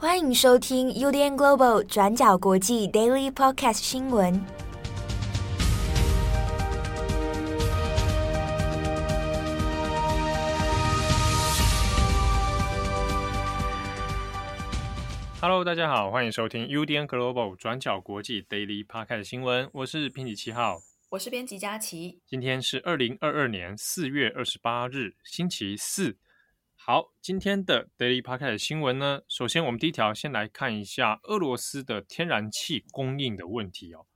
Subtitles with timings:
[0.00, 4.40] 欢迎收听 UDN Global 转角国际 Daily Podcast 新闻。
[15.40, 19.68] Hello，大家好，欢迎收听 UDN Global 转角国际 Daily Podcast 新闻。
[19.72, 22.20] 我是编辑七号，我是编辑佳琪。
[22.24, 26.16] 今天是二零二二年四月二十八日，星期四。
[26.90, 34.06] 好，今天的 Daily Podcast 新闻呢，首先我们第一条先来看一下俄罗斯的天然气供应的问题哦。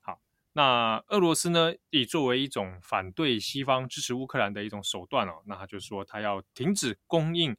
[0.00, 0.20] 好，
[0.52, 7.56] 那俄罗斯呢，以作为一种反对西方支持乌克兰的一种手段哦，那他就说他要停止供应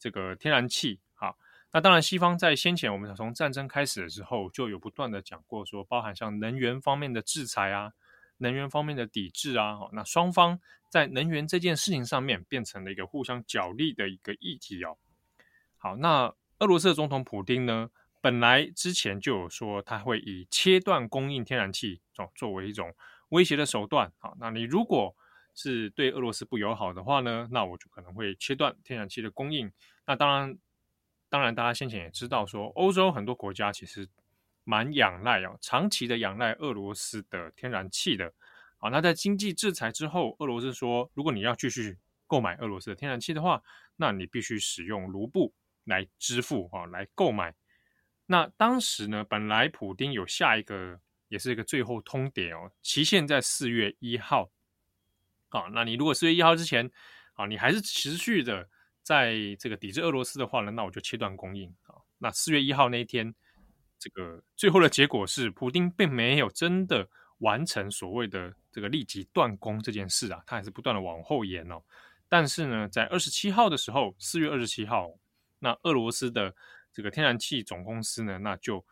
[0.00, 0.98] 这个天然气。
[1.14, 1.38] 好，
[1.70, 7.92] 那当然西方在先前我们从战争开始的时候就有不断的讲过，说包含像能源方面的制裁啊。
[8.42, 10.58] 能源方面的抵制啊，那双方
[10.90, 14.98] 在能源这件事情上面变成了一个互相角力的一个议题哦。
[15.78, 17.88] 好，那俄罗斯的总统普丁呢，
[18.20, 22.92] 本来之前就有说他会以切断供应天然气作作为一种
[23.30, 24.12] 威胁的手段。
[24.18, 25.14] 好，那你如果
[25.54, 29.72] 是对俄罗斯不友好的话呢，那我就可能会切断天然气的供应。
[30.06, 30.58] 那当然，
[31.28, 34.08] 当然大家先前也知道说，欧洲很多国家其实。
[34.64, 38.32] 蛮仰赖哦，长期的仰赖俄罗斯的天然气的，
[38.78, 43.60] 啊，那在经济制裁之后，俄罗斯说，如果你要继续购买俄罗斯的天然气的话，
[43.96, 45.52] 那你必须使用卢布
[45.84, 47.52] 来支付啊，来购买。
[48.26, 54.50] 那当时呢，本来普丁有下一个，也是一个最后通牒哦，期限在四月一号。
[55.48, 56.88] 啊，那你如果四月一号之前，
[57.34, 58.68] 啊，你还是持续的
[59.02, 61.96] 在这个抵制俄罗斯的话呢，那我就切断供应啊。
[62.18, 63.34] 那四月一号那一天。
[64.02, 67.08] 这个最后的结果是，普丁并没有真的
[67.38, 71.80] 完成所谓的这个立即断供这件事啊，他还是不断的往后延哦。
[72.28, 75.12] 但是呢，在二十七号的时候，四月二十七号，
[75.60, 76.52] 那俄罗斯的
[76.92, 78.84] 这个天然气总公司呢，那就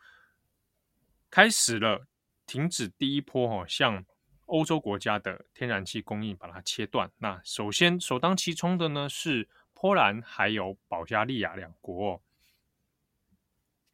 [1.29, 2.07] 开始了
[2.45, 4.05] 停止第一波哦，向
[4.45, 7.11] 欧洲国家的天然气供应把它切断。
[7.17, 12.21] 那首先首当其冲的呢是波兰还有保加利亚两国哦。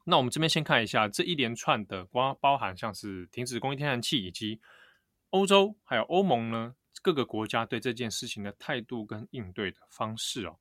[0.10, 4.62] 那我们这边先看一下这一连串的，包包含像是停止供应天然气，以及
[5.32, 10.60] 欧洲还有欧盟呢各个国家对这件事情的态度跟应对的方式哦。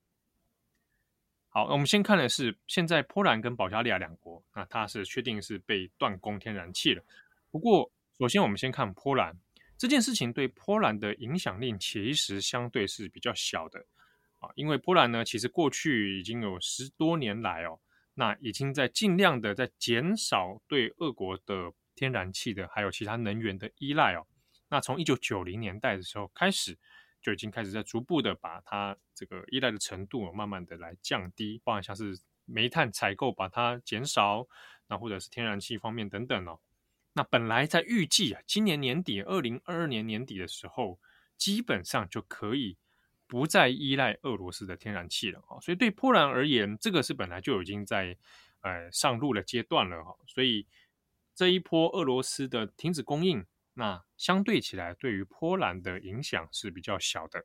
[1.49, 7.05] 好，我们先看的是现在波兰跟保加利亚两国，那它是确定是被断供天然气了。
[7.53, 9.39] 不过，首先我们先看波兰
[9.79, 13.87] 这件事情对波兰的影响力其实相对是比较小的
[14.41, 17.79] 啊，因为波兰呢其实过去已经有十多年来哦。
[18.19, 24.27] 那已经在尽量的在减少对俄国的天然气的还有其他能源的依赖哦。
[24.69, 26.79] 那从一九九零年代的时候开始，
[27.21, 34.49] 就已经开始在逐步的把它这个依赖的程度慢慢的来降低，包含像是煤炭采购把它减少，
[34.89, 36.59] 那或者是天然气方面等等哦。
[37.13, 40.99] 那本来在预计啊，今年年底二零二二年年底的时候，
[41.37, 42.79] 基本上就可以。
[43.27, 48.17] 不再依赖俄罗斯的天然气了啊，所以对波兰而言，这个是本来就已经在
[48.61, 50.67] 呃上路的阶段了哈，所以
[51.35, 53.45] 这一波俄罗斯的停止供应，
[53.75, 57.45] 那相对起来对于波兰的影响是比较小的。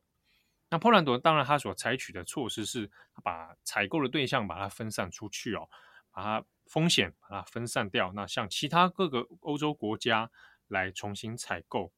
[0.70, 2.90] 那波兰当然他所采取的措施是，
[3.24, 5.68] 把采购的对象把它分散出去哦，
[6.12, 10.32] 把它风险把它分散掉，那向其他各个欧洲国家
[10.68, 11.92] 来重新采购。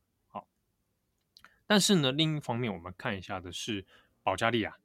[1.65, 3.85] 但是呢，另一方面，我们看一下的是
[4.21, 4.75] 保加利亚。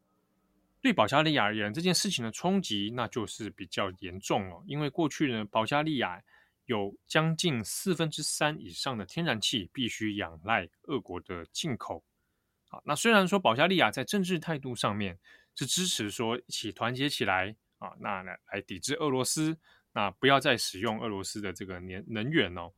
[0.81, 4.62] 对保加利亚而言，这件事情的冲击那就是比较严重了。
[4.65, 6.22] 因为过去呢，保加利亚
[6.66, 12.05] 有将近四分之三以上的天然气必须仰赖俄国的进口。
[12.69, 15.19] 好，那虽然说保加利亚在政治态度上面
[15.56, 19.59] 是支持说一起团结起来啊，那来来抵制俄罗斯，
[19.93, 22.71] 那不要再使用俄罗斯的这个能能源哦。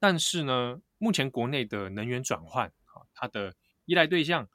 [0.00, 2.70] 但是呢，目前国内的能源转换。
[3.16, 3.52] 它的
[3.86, 4.48] 依赖对象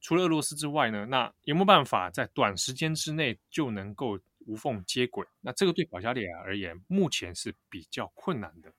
[0.00, 5.26] 除了俄罗斯之外呢，那有没有办法在短时间之内就能够无缝接轨？
[5.40, 8.72] 那这个对保加利亚而言，目前是比较困难的。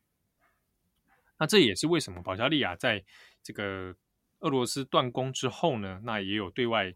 [1.39, 3.03] 那这也是为什么保加利亚在
[3.41, 3.95] 这个
[4.39, 6.93] 俄罗斯断供之后呢，那也有对外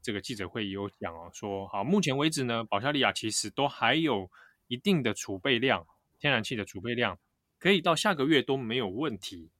[0.00, 4.30] 这个记者会有讲哦，说好，目前为止呢，保加利亚其实都还有
[4.66, 5.86] 一定的储备量，
[6.18, 7.18] 天然气的储备量，
[7.58, 9.50] 可以到下个月都没有问题。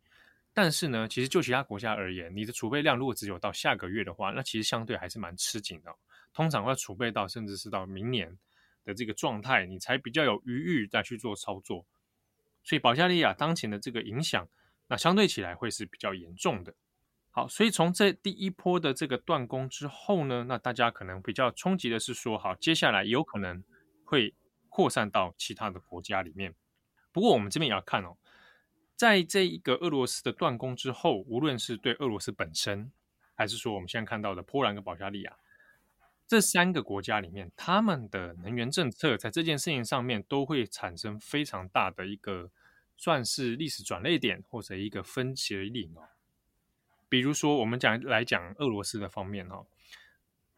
[0.61, 5.95] 但是呢，其实就其他国家而言，你的储备量如果只有到下个月的话，那其实相对还是蛮吃紧的。
[6.35, 8.37] 通常要储备到甚至是到明年
[8.85, 11.87] 的这个状态，你才比较有余裕再去做操作。
[12.65, 14.49] 所以保加利亚当前的这个影响，
[14.89, 16.75] 那相对起来会是比较严重的。
[17.31, 23.63] 好，所以从这第一波的这个断供之后呢，那大家可能比较冲击的是说，好，接下来有可能
[24.03, 24.35] 会
[24.69, 26.53] 扩散到其他的国家里面。
[27.13, 28.17] 不过我们这边也要看哦，
[28.99, 32.91] 在这一个俄罗斯的断供之后，无论是对俄罗斯本身，
[33.37, 35.37] 还是说我们现在看到的波兰跟保加利亚
[36.27, 42.51] 这三个国家里面，他们的能源政策在这件事情上面都会产生非常大的一个
[42.97, 46.03] 算是历史转捩点或者一个分水岭哦。
[47.09, 49.65] 比如说，我们讲来讲俄罗斯的方面哦。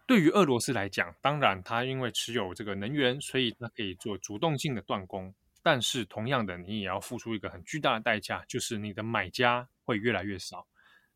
[0.07, 5.35] 对于俄罗斯来讲，当然它因为持有这个能源，所以它可以做主动性的断供。
[5.63, 10.67] 但是同样的，你也要付出一个很巨大的代价，就是你的买家会越来越少。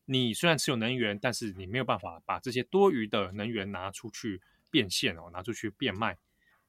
[0.05, 6.19] 你虽然持有能源，但是你没有办法把这些多余的能源拿出去变现哦，拿出去变卖。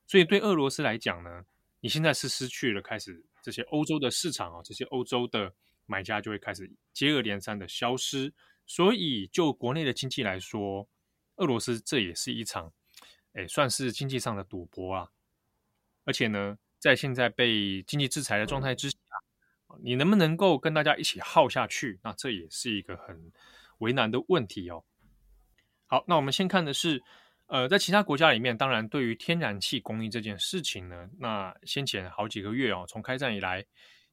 [0.07, 1.45] 所以对俄罗斯来讲呢，
[1.81, 5.53] 你现在是失去了开始这些欧洲的市场哦，这些欧洲的
[5.85, 8.33] 买家就会开始接二连三的消失。
[8.65, 10.87] 所以就国内的经济来说，
[11.35, 12.71] 俄罗斯这也是一场，
[13.33, 15.11] 哎，算是经济上的赌博啊！
[16.05, 18.97] 而且呢，在现在被经济制裁的状态之下，
[19.81, 21.99] 你能不能够跟大家一起耗下去？
[22.03, 23.31] 那这也是一个很
[23.79, 24.83] 为难的问题哦。
[25.87, 27.01] 好，那我们先看的是，
[27.47, 33.65] 呃，在其他国家里面，当然对于天然气供应这件事情呢，那先前好几个月哦，从开战以来，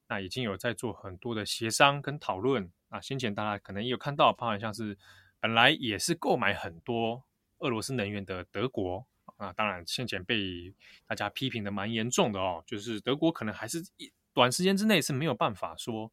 [0.08, 2.72] 那已经有在做很多的协商跟讨论。
[2.88, 4.96] 那先前大家可能也有看到，包含像是。
[5.42, 7.24] 本来也是购买很多
[7.58, 9.04] 俄罗斯能源的德国
[9.36, 10.72] 啊，当然先前被
[11.06, 16.10] 大家批评的蛮严重的哦，就是德国可能还是一短时间之内是没有办法说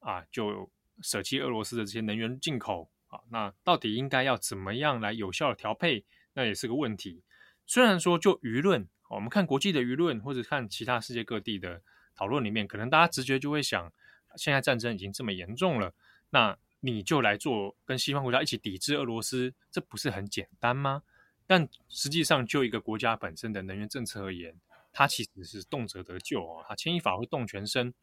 [0.00, 0.70] 啊，就
[1.02, 3.20] 舍弃俄罗斯的这些能源进口啊。
[3.30, 6.04] 那到底应该要怎么样来有效的调配，
[6.34, 7.22] 那也是个问题。
[7.66, 11.82] 虽然说就舆论，我们看国际的舆论或者看其他世界各地的
[12.14, 13.92] 讨论里面，可能大家直觉就会想，
[14.36, 15.94] 现在战争已经这么严重了，
[16.30, 16.58] 那。
[16.80, 21.02] 你就来做跟西方国家一起抵制俄罗斯，这不是很简单吗？
[21.46, 24.54] 但实际上，就一个国家本身的能源政策而言，
[24.92, 27.94] 它其实是动辄得救哦，它牵一发而动全身。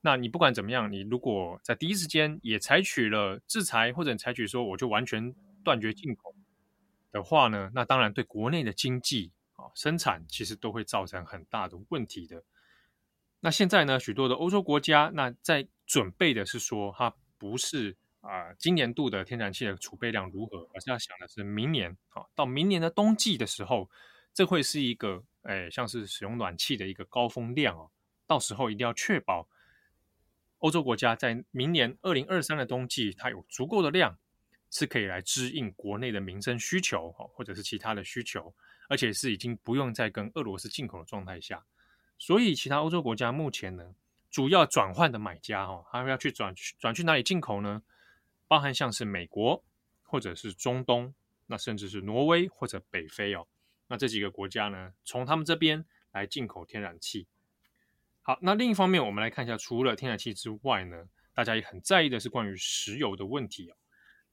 [0.00, 5.34] 那你不管怎么样，你如果在第一时间也采取了制裁，或者采取说我就完全
[5.64, 6.34] 断绝进口
[7.10, 12.42] 的话呢，那当然对国内的经济啊生产其实都会造成很大的问题的。
[13.40, 17.14] 那现在呢，许多的欧洲国家那在准备的是说它。
[17.40, 17.96] 不是
[18.28, 23.88] 啊、今年度的天然气的储备量如何，而是要想的是明年啊，到明年的冬季的时候，
[24.34, 27.90] 这会是一个诶，像是使用暖气的一个高峰量哦。
[28.26, 29.48] 到时候一定要确保
[30.58, 34.18] 欧洲国家在明年二零二三的冬季，它有足够的量，
[34.70, 38.54] 是可以来支应国内的民生需求哦，或者是其他的需求，
[38.90, 41.64] 而且是已经不用再跟俄罗斯进口的状态下。
[42.18, 43.94] 所以，其他欧洲国家目前呢，
[44.30, 47.82] 主要转换的买家哦，他们要去转转去哪里进口呢？
[48.48, 49.62] 包含像是美国
[50.02, 51.14] 或者是中东，
[51.46, 53.46] 那甚至是挪威或者北非哦。
[53.86, 57.28] 那这几个国家呢，从他们这边来进口天然气。
[58.22, 63.76] 好，那另一方面，我们来看一下，除了天然气之外呢，大家也很在意的是关于石油的问题哦。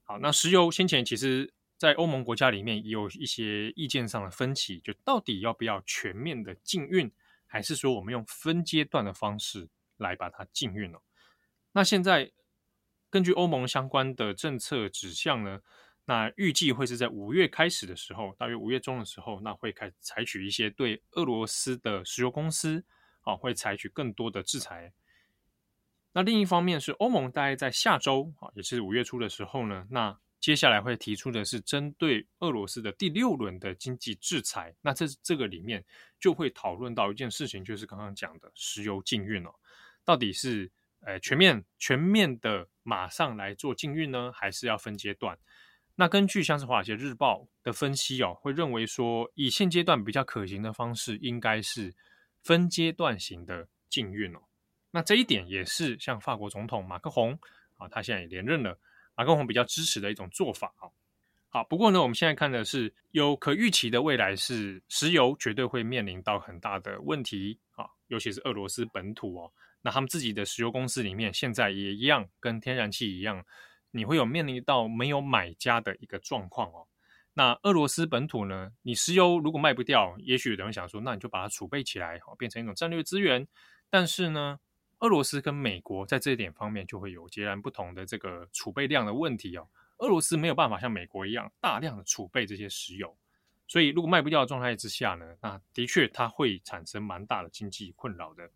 [0.02, 7.12] 好，那石油先前其实在欧盟国家里面也有一些意见上的分歧，就到底要不要全面的禁运，
[7.46, 9.68] 还是说我们用分阶段的方式？
[9.98, 11.00] 来把它禁运了。
[11.72, 12.30] 那现在
[13.16, 15.62] 根据欧盟相关的政策指向呢，
[16.04, 22.84] 那预计会是在五月开始的时候，大约五月中的时候，那会开采取一些对俄罗斯的石油公司
[23.22, 24.92] 啊，会采取更多的制裁。
[26.12, 34.76] 那另一方面是欧盟大概在下周啊，也是五月初的时候呢，那接下来会提出的是针对俄罗斯的第六轮的经济制裁。
[34.82, 35.82] 那这这个里面
[36.20, 39.54] 就会讨论到一件事情，就是刚刚讲的石油禁运哦。
[40.04, 40.70] 到底是
[41.06, 45.38] 呃全面全面的马上来做禁运呢，还是要分阶段？
[45.94, 51.94] 那根据像是华尔街日报的分析哦，会认为说以现阶段比较可行的方式，应该是
[52.42, 54.40] 分阶段型的禁运哦。
[54.90, 57.38] 那这一点也是像法国总统马克宏
[57.76, 58.78] 啊，他现在也连任了，
[59.14, 60.90] 马克宏比较支持的一种做法啊。
[61.48, 69.52] 好，不过呢，我们现在看的是有可预期的未来是石油绝对会面临到很大的问题啊，尤其是俄罗斯本土哦。
[69.86, 73.46] 那他们自己的石油公司里面，现在也一样，跟天然气一样，
[73.92, 76.88] 你会有面临到没有买家的一个状况哦。
[77.34, 83.46] 那俄罗斯本土呢，你石油如果卖不掉，也许有人想说，那你就把它储备起来，变成一种战略资源。
[83.88, 84.58] 但是呢，
[84.98, 89.68] 俄罗斯跟美国在这一点方面就会有截然不同的这个储备量的问题哦。
[89.98, 93.16] 俄罗斯没有办法像美国一样大量的储备这些石油，
[93.68, 98.50] 所以如果卖不掉的状态之下呢，那的确它会产生蛮大的经济困扰的。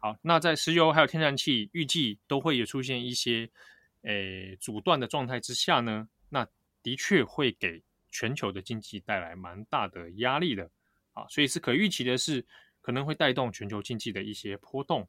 [0.00, 3.50] 好，那在石油还有天然气预计都会有出现一些
[4.02, 6.46] 诶阻断的状态之下呢，那
[6.82, 10.70] 的确会给全球的经济带来蛮大的压力的
[11.14, 12.46] 啊，所以是可预期的是，
[12.80, 15.08] 可能会带动全球经济的一些波动。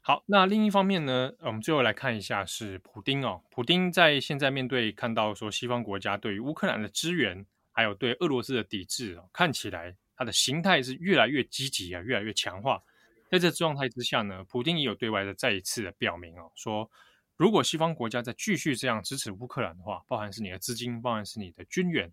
[0.00, 3.42] 好，那另一方面呢，我们最后来看一下是普丁哦。
[3.50, 12.82] 普丁在现在面对看到说西方国家对于乌克兰的支援，还有对俄罗斯的抵制，看起来他的形态是越来越积极啊，越来越强化。
[13.30, 16.90] 在这状态之下呢，普京也有对外的再一次的表明哦，说
[17.36, 22.12] 如果西方国家再继续这样支持乌克兰的话，包含是你的资金，包含是你的军援，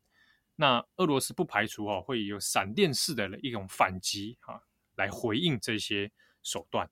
[0.56, 4.60] 那俄罗斯不排除哦会有闪电式的一种反击啊，
[4.96, 6.90] 来回应这些手段。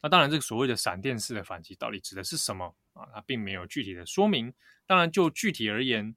[0.00, 3.06] 那当然，这个所谓的闪电式的反击到底指的是什么啊？
[3.14, 4.54] 它并没有具体的说明。
[4.86, 6.14] 当然，就具体而言，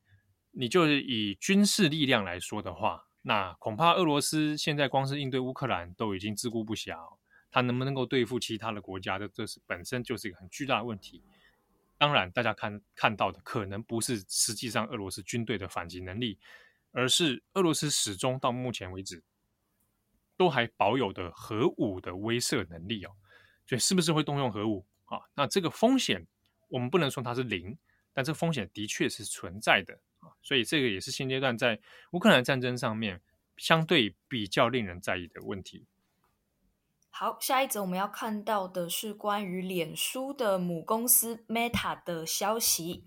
[0.52, 7.18] 你就是以军事力量来说的话，那恐怕俄罗斯现在光是应对乌克兰都已经自顾不暇哦，
[7.52, 11.22] 它能不能够对付其他的国家的，这是本身就是一个很巨大的问题。
[11.98, 16.40] 当然，大家看看到的可能不是实际上俄罗斯军队的反击能力，
[16.92, 19.22] 而是俄罗斯始终到目前为止
[20.36, 23.12] 都还保有的核武的威慑能力哦。
[23.68, 25.20] 所以是不是会动用核武啊？
[25.36, 26.26] 那这个风险
[26.70, 27.78] 我们不能说它是零，
[28.14, 30.34] 但这个风险的确是存在的啊。
[30.42, 31.80] 所以这个也是现阶段在
[32.14, 33.22] 乌克兰战争上面
[33.58, 35.86] 相对比较令人在意的问题。
[37.14, 43.06] 好，下一则我们要看到的是关于脸书的母公司 Meta 的消息。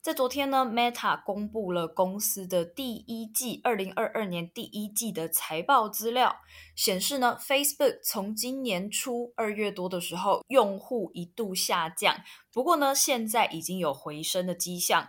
[0.00, 6.36] 在昨天呢，Meta 公布了公司的第一季，二零二二年第一季的财报资料，
[6.76, 15.08] 显示呢，Facebook 从今年初二月多的时候，用户一度下降，不过呢，现在已经有回升的迹象，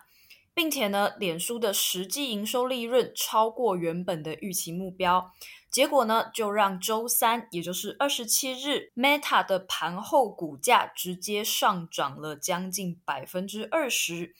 [0.53, 5.31] 并且呢，脸书的实际营收利润超过原本的预期目标，
[5.72, 14.36] 结果呢，就让周三，也就是二十七日，Meta 的盘后股价直接上涨了将近百分之二十。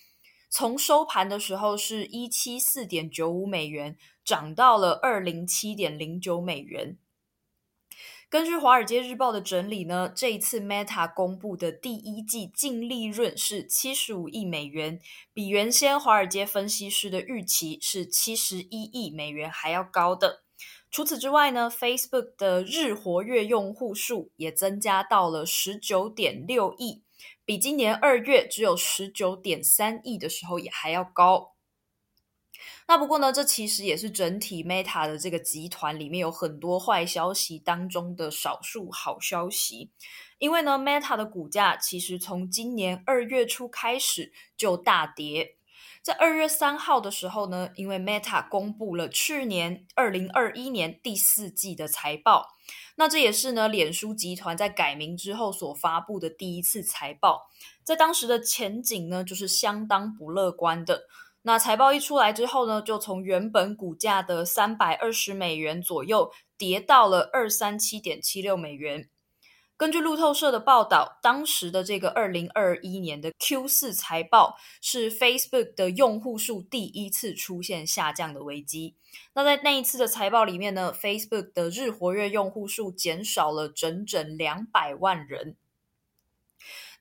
[0.50, 6.98] 从收盘的时候是一七四点九五美元，涨到了二零七点零九美元。
[8.32, 15.02] 根据《华尔街日报》的整理呢，这一次 Meta 公布的第一季净利润是七十五亿美元，
[15.34, 20.44] 比原先华尔街分析师的预期是七十一亿美元还要高的。
[20.90, 27.04] 除此之外呢，Facebook 的日活跃用户数也增加到了十九点六亿。
[27.44, 31.50] 比今年二月只有十九点三亿的时候也还要高。
[32.88, 39.91] 那不过呢，这其实也是整体 Meta 的这个集团里面有很多坏消息当中的少数好消息。
[40.39, 45.58] 因为呢，Meta 的股价其实从今年二月初开始就大跌。
[46.01, 52.48] 在二月三号的时候呢，因为 Meta 公布了去年二零二一年第四季的财报。
[52.96, 57.50] 那这也是呢，脸书集团在改名之后所发布的第一次财报，
[57.84, 61.03] 在当时的前景呢，就是相当不乐观的。
[61.43, 69.10] 那财报一出来之后呢，就从原本股价的三百二十美元左右，跌到了二三七点七六美元。
[69.75, 78.95] 根据路透社的报道，当时的这个二零二一年的 Q 四财报是 Facebook 的用户数第一次出现下降的危机。
[79.33, 85.55] 那在那一次的财报里面呢，Facebook 的日活跃用户数减少了整整两百万人。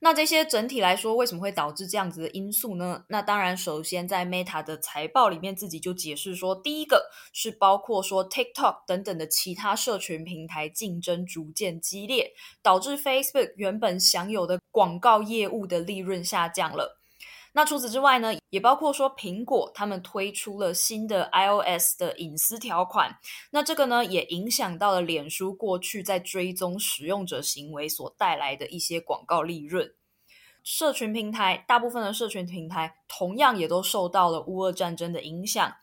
[0.03, 3.05] 那这些整体来说，为什么会导致这样子的因素呢？
[3.09, 17.00] 那当然，首先在 Meta 的财报里面自己就解释说，第一个是包括说 TikTok 等等的其他社群平台竞争逐渐激烈，导致 Facebook 原本享有的广告业务的利润下降了。
[17.53, 23.19] 那除此之外呢，也包括说苹果他们推出了新的 iOS 的隐私条款，
[23.51, 29.93] 那这个呢也影响到了脸书过去在追踪使用者行为所带来的一些广告利润。
[30.63, 35.75] 社群平台大部分的社群平台同样也都受到了乌俄战争的影响。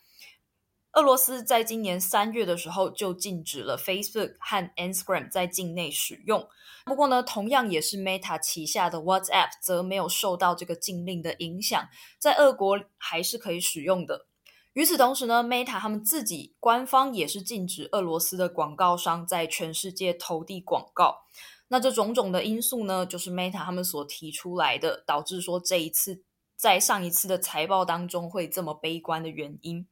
[0.97, 6.47] 俄罗斯在今年三月的时候就禁止了 Facebook 和 Instagram 在境内使用。
[6.85, 11.87] 不过呢，同样也是 Meta 旗下的 WhatsApp 则没有受到这个禁令的影响，
[12.17, 14.25] 在俄国还是可以使用的。
[14.73, 21.25] 与此同时呢，Meta 他们自己官方也是禁止俄罗斯的广告商在全世界投递广告。
[21.67, 26.23] 那这种种的因素呢，就是 Meta 他们所提出来的，导致说这一次
[26.55, 29.87] 在上一次的财报当中会这么悲观的原因。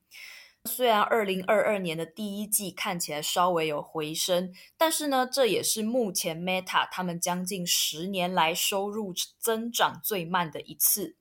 [0.66, 11.18] 虽然二零二二年的第一季看起来稍微有回升，但是呢，这也是目前 Meta 他们将近十年来收入增长最慢的一次。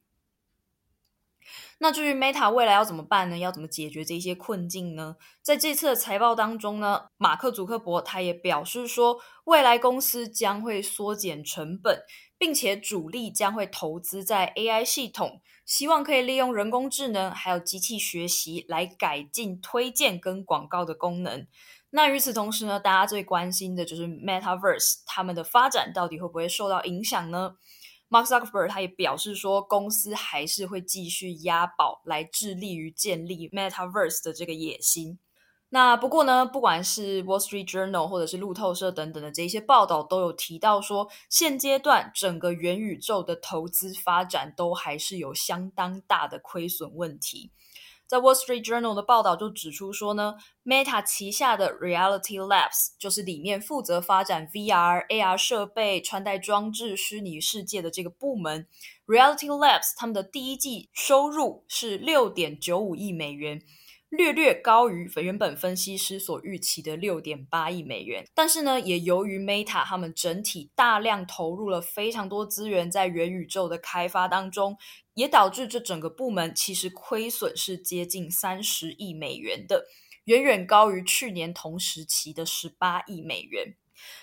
[1.84, 3.36] 那至于 Meta 未来要怎么办呢？
[3.36, 5.16] 要怎么解决这些困境呢？
[5.42, 12.00] 在这次的财报当中呢，马克·祖克伯他也表示说，未来公司将会缩减成本，
[12.38, 15.42] 并且主力将会投资在 AI 系统。
[15.66, 21.46] 希望可以利用人工智能还有机器学习来改进推荐跟广告的功能。
[21.90, 27.56] 那与此同时呢，大家最关心的就是 Metaverse 他们的发展到底会不会受到影响呢
[28.14, 35.18] ？Mark Zuckerberg 他也表示说，公司还是会继续押宝来致力于建立 Metaverse 的这个野心。
[35.70, 47.50] 那不过呢，不管是 Wall Street Journal 或者是路透社等等的这些报道，都有提到说，现阶段整个元宇宙的投资发展都还是有相当大的亏损问题。
[48.14, 58.68] The Wall Street Journal 的报道就指出说呢，Meta 旗下的 Reality Labs 就是里面负责发展 VR、AR 设备、穿戴装置、虚拟世界的这个部门。
[59.08, 63.60] Reality Labs 他们的第一季收入是六点九五亿美元。
[64.16, 74.76] 略略高于原本分析师所预期的六点八亿美元，但是呢，也由于 Meta 他们整体大量投入了非常多资源在元宇宙的开发当中，
[75.14, 79.86] 也导致这整个部门其实亏损是接近三十亿美元的，
[80.24, 83.76] 远远高于去年同时期的十八亿美元。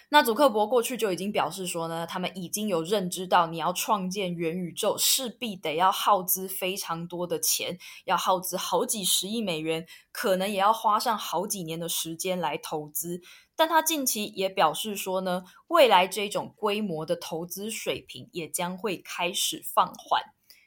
[0.09, 13.21] 那祖克伯过去就已经表示说呢，他们已经有认知到，你要创建元宇宙，势必得要耗资非常多的钱，要耗资好几十亿美元，可能也要花上好几年的时间来投资。
[13.55, 20.21] 但他近期也表示说呢，未来这种规模的投资水平也将会开始放缓，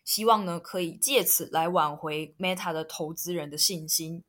[0.04, 4.22] 希望呢可以借此来挽回 Meta 的投资人的信心。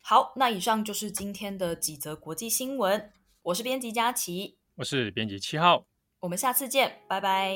[0.00, 3.12] 好，那以上就是今天的几则国际新闻。
[3.46, 5.86] 我是编辑佳琪，我是编辑七号，
[6.18, 7.54] 我们下次见，拜拜。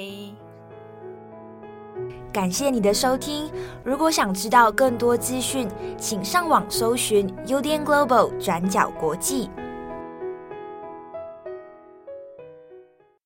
[2.32, 3.50] 感谢你的收听，
[3.85, 5.68] 如果想知道更多资讯，
[5.99, 9.50] 请上网搜寻 UDN Global 转角国际。